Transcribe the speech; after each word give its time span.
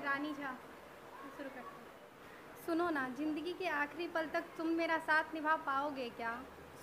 रानी 0.00 0.32
झा। 0.32 0.52
शुरू 1.36 1.48
करती 1.48 1.60
हूँ। 1.60 2.66
सुनो 2.66 2.88
ना, 2.90 3.08
ज़िंदगी 3.08 3.52
के 3.52 3.66
आखिरी 3.68 4.06
पल 4.06 4.26
तक 4.26 4.44
तुम 4.58 4.66
मेरा 4.68 4.98
साथ 4.98 5.34
निभा 5.34 5.56
पाओगे 5.56 6.08
क्या? 6.08 6.32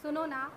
सुनो 0.02 0.26
ना, 0.26 0.52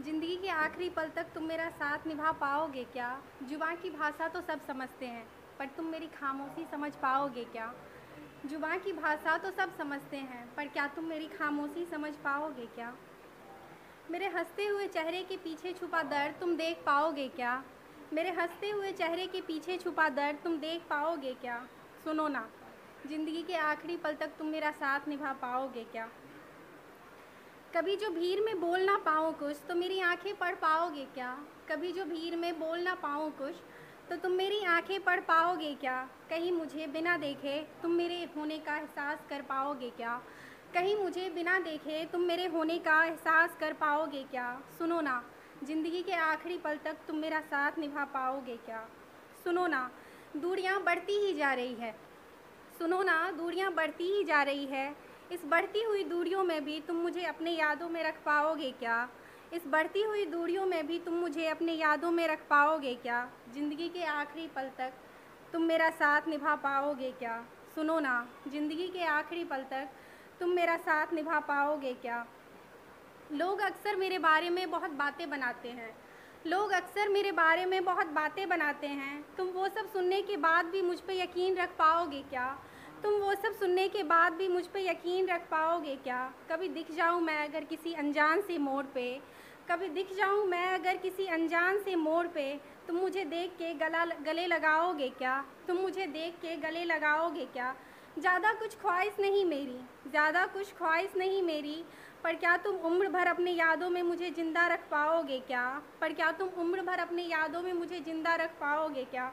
ज़िंदगी 0.00 0.36
के 0.36 0.48
आखिरी 0.48 0.88
पल 0.88 1.08
तक 1.08 1.26
तुम 1.34 1.44
मेरा 1.44 1.68
साथ 1.70 2.06
निभा 2.06 2.32
पाओगे 2.32 2.84
क्या? 2.84 3.20
ज़ुबान 3.48 3.76
की 3.76 3.90
भाषा 3.90 4.28
तो 4.28 4.40
सब 4.40 4.66
समझते 4.66 5.06
हैं, 5.06 5.26
पर 5.58 5.66
तुम 5.66 5.86
मेरी 5.86 6.06
खामोशी 6.06 6.66
समझ 6.70 6.92
पाओगे 6.92 7.44
क्या? 7.44 7.72
ज़ुबान 8.46 8.78
की 8.78 8.92
भाषा 8.92 9.36
तो 9.38 9.50
सब 9.50 9.76
समझते 9.78 10.16
हैं, 10.16 10.54
पर 10.54 10.68
क्या 10.68 10.86
तुम 10.86 11.04
मेरी 11.04 11.26
खामोशी 11.28 11.84
समझ 11.86 12.12
पाओगे 12.14 12.66
क्या? 12.66 12.94
मेरे 14.10 14.28
हँसते 14.28 14.66
हुए 14.66 14.86
चेहरे 14.86 15.22
के 15.22 15.36
पीछे 15.36 15.72
छुपा 15.72 16.02
दर्द 16.02 16.34
तुम 16.40 16.56
देख 16.56 16.82
पाओगे 16.86 17.28
क्या? 17.28 17.62
मेरे 18.12 18.30
हँसते 18.30 18.70
हुए 18.70 18.92
चेहरे 18.92 19.26
के 19.26 19.40
पीछे 19.40 19.76
छुपा 19.76 20.08
दर्द 20.08 20.38
तुम 20.44 20.56
देख 20.58 20.82
पाओगे 20.90 21.34
क्या? 21.34 21.66
सुनो 22.04 22.26
ना, 22.28 22.40
ज़िंदगी 23.08 23.42
के 23.42 23.54
आखिरी 23.54 23.96
पल 23.96 24.14
तक 24.14 24.30
तुम 24.38 24.46
मेरा 24.46 24.70
साथ 24.70 25.08
निभा 25.08 25.32
पाओगे 25.32 25.84
क्या? 25.84 26.08
कभी 27.76 27.96
जो 27.96 28.08
भीड़ 28.10 28.40
में 28.40 28.60
बोल 28.60 28.80
ना 28.80 28.96
पाऊँ 28.96 29.32
कुछ 29.34 29.56
तो 29.68 29.74
मेरी 29.74 30.00
आँखें 30.00 30.34
पढ़ 30.36 30.54
पाओगे 30.54 31.04
क्या? 31.14 31.32
कभी 31.70 31.92
जो 31.92 32.04
भीड़ 32.04 32.36
में 32.36 32.58
बोल 32.60 32.80
ना 32.80 32.94
पाऊँ 32.94 33.30
कुछ 33.30 33.56
तो 34.10 34.16
तुम 34.16 34.32
मेरी 34.32 34.64
आँखें 34.64 35.00
पढ़ 35.04 35.20
पाओगे 35.20 35.74
क्या? 35.74 36.02
कहीं 36.30 36.52
मुझे 36.52 36.86
बिना 36.86 37.16
देखे 37.16 37.60
तुम 37.82 37.92
मेरे 37.92 38.22
होने 38.36 38.58
का 38.58 38.76
एहसास 38.76 39.26
कर 39.30 39.42
पाओगे 39.42 39.90
क्या? 39.90 40.20
कहीं 40.74 40.96
मुझे 40.96 41.28
बिना 41.30 41.58
देखे 41.58 42.04
तुम 42.04 42.20
मेरे 42.20 42.46
होने 42.46 42.78
का 42.78 43.04
एहसास 43.04 43.56
कर 43.60 43.72
पाओगे 43.72 44.22
क्या? 44.30 44.52
सुनो 44.78 45.00
ना, 45.00 45.22
ज़िंदगी 45.64 46.02
के 46.02 46.12
आखिरी 46.14 46.58
पल 46.58 46.78
तक 46.84 46.96
तुम 47.08 47.16
मेरा 47.16 47.40
साथ 47.40 47.78
निभा 47.78 48.04
पाओगे 48.04 48.56
क्या? 48.56 48.88
सुनो 49.44 49.66
ना 49.66 49.90
दूरियाँ 50.36 50.82
बढ़ती 50.82 51.12
ही 51.18 51.32
जा 51.34 51.52
रही 51.52 51.74
है। 51.74 51.94
सुनो 52.78 53.02
ना, 53.02 53.30
दूरियाँ 53.30 53.72
बढ़ती 53.74 54.04
ही 54.04 54.24
जा 54.24 54.42
रही 54.42 54.66
है। 54.66 54.94
इस 55.32 55.40
बढ़ती 55.44 55.82
हुई 55.82 56.04
दूरियों 56.04 56.44
में 56.44 56.64
भी 56.64 56.80
तुम 56.80 56.96
मुझे 56.96 57.24
अपने 57.24 57.50
यादों 57.50 57.88
में 57.88 58.02
रख 58.04 58.22
पाओगे 58.22 58.70
क्या? 58.70 59.08
इस 59.52 59.66
बढ़ती 59.66 60.02
हुई 60.02 60.24
दूरियों 60.26 60.66
में 60.66 60.86
भी 60.86 60.98
तुम 60.98 61.14
मुझे 61.14 61.46
अपने 61.46 61.72
यादों 61.72 62.10
में 62.10 62.26
रख 62.28 62.46
पाओगे 62.50 62.94
क्या? 62.94 63.28
ज़िंदगी 63.54 63.88
के 63.88 64.04
आखिरी 64.04 64.46
पल 64.46 64.68
तक 64.78 64.92
तुम 65.52 65.62
मेरा 65.62 65.90
साथ 65.90 66.28
निभा 66.28 66.54
पाओगे 66.56 67.10
क्या? 67.10 67.44
सुनो 67.74 67.98
ना, 68.00 68.26
ज़िंदगी 68.48 68.88
के 68.88 69.04
आखिरी 69.04 69.44
पल 69.44 69.62
तक 69.62 69.88
तुम 70.40 70.50
मेरा 70.50 70.76
साथ 70.76 71.12
निभा 71.12 71.40
पाओगे 71.40 71.92
क्या? 71.92 72.26
लोग 73.32 73.60
अक्सर 73.60 73.96
मेरे 73.96 74.18
बारे 74.18 74.50
में 74.50 74.70
बहुत 74.70 74.90
बातें 74.90 75.28
बनाते 75.30 75.68
हैं। 75.68 75.90
लोग 76.46 76.70
अक्सर 76.70 77.08
मेरे 77.08 77.32
बारे 77.32 77.64
में 77.66 77.84
बहुत 77.84 78.06
बातें 78.06 78.48
बनाते 78.48 78.86
हैं। 78.86 79.24
तुम 79.36 79.48
वो 79.48 79.68
सब 79.68 79.92
सुनने 79.92 80.22
के 80.22 80.36
बाद 80.36 80.66
भी 80.66 80.82
मुझ 80.82 81.00
पर 81.00 81.12
यकीन 81.12 81.56
रख 81.56 81.68
पाओगे 81.68 82.22
क्या? 82.22 82.58
तुम 83.02 83.14
वो 83.14 83.34
सब 83.34 83.52
सुनने 83.52 83.88
के 83.88 84.02
बाद 84.02 84.32
भी 84.32 84.48
मुझ 84.48 84.66
पर 84.66 84.78
यकीन 84.78 85.26
रख 85.26 85.40
पाओगे 85.40 85.96
क्या? 85.96 86.32
कभी 86.50 86.68
दिख 86.68 86.92
जाऊँ 86.92 87.20
मैं 87.22 87.48
अगर 87.48 87.64
किसी 87.64 87.92
अनजान 87.92 88.40
से 88.40 88.58
मोड़ 88.58 88.86
पे? 88.86 89.20
कभी 89.70 89.88
दिख 89.88 90.14
जाऊँ 90.16 90.46
मैं 90.46 90.66
अगर 90.66 90.96
किसी 90.96 91.26
अनजान 91.26 91.78
से 91.78 91.96
मोड़ 91.96 92.26
पे? 92.26 92.60
तुम 92.88 92.96
मुझे 92.96 93.24
देख 93.24 93.50
के 93.50 93.74
गला 93.74 94.04
गले 94.04 94.46
लगाओगे 94.46 95.08
क्या? 95.08 95.44
तुम 95.68 95.76
मुझे 95.76 96.06
देख 96.06 96.34
के 96.34 96.56
गले 96.56 96.84
लगाओगे 96.84 97.44
क्या? 97.44 97.74
ज़्यादा 98.18 98.52
कुछ 98.52 98.74
ख्वाहिश 98.80 99.16
नहीं 99.20 99.44
मेरी, 99.44 99.80
ज़्यादा 100.10 100.44
कुछ 100.46 100.72
ख्वाहिश 100.78 101.16
नहीं 101.16 101.42
मेरी, 101.42 101.82
पर 102.24 102.34
क्या 102.34 102.56
तुम 102.56 102.76
उम्र 102.86 103.08
भर 103.08 103.26
अपने 103.26 103.50
यादों 103.50 103.90
में 103.90 104.02
मुझे 104.02 104.30
ज़िंदा 104.30 104.66
रख 104.66 104.80
पाओगे 104.90 105.38
क्या? 105.40 105.62
पर 106.00 106.12
क्या 106.12 106.30
तुम 106.32 106.48
उम्र 106.60 106.82
भर 106.82 106.98
अपने 106.98 107.22
यादों 107.22 107.62
में 107.62 107.72
मुझे 107.72 108.00
ज़िंदा 108.00 108.34
रख 108.34 108.50
पाओगे 108.60 109.04
क्या? 109.04 109.32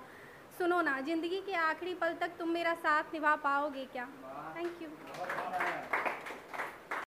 सुनो 0.57 0.81
ना, 0.81 0.99
ज़िंदगी 1.01 1.41
के 1.45 1.53
आखिरी 1.53 1.93
पल 1.93 2.13
तक 2.21 2.37
तुम 2.39 2.49
मेरा 2.49 2.73
साथ 2.75 3.13
निभा 3.13 3.35
पाओगे 3.35 3.85
क्या? 3.85 4.07
Thank 4.57 4.81
you 4.81 6.06